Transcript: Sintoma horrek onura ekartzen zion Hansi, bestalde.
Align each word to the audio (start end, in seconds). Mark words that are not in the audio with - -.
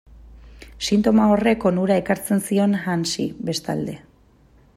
Sintoma 0.87 1.27
horrek 1.33 1.67
onura 1.71 1.99
ekartzen 2.05 2.43
zion 2.49 2.75
Hansi, 2.87 3.31
bestalde. 3.53 4.01